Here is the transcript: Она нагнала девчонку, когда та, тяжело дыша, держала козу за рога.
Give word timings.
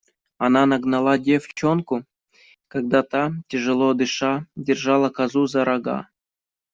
Она 0.39 0.65
нагнала 0.65 1.19
девчонку, 1.19 2.05
когда 2.67 3.03
та, 3.03 3.33
тяжело 3.47 3.93
дыша, 3.93 4.47
держала 4.55 5.09
козу 5.11 5.45
за 5.45 5.63
рога. 5.63 6.07